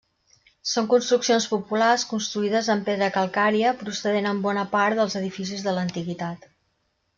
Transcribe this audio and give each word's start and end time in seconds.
Són 0.69 0.85
construccions 0.93 1.45
populars 1.51 2.05
construïdes 2.13 2.71
amb 2.75 2.89
pedra 2.89 3.11
calcària, 3.19 3.75
procedent 3.83 4.31
en 4.33 4.41
bona 4.49 4.67
part, 4.75 5.01
dels 5.03 5.21
edificis 5.23 5.69
de 5.69 5.79
l'Antiguitat. 5.79 6.53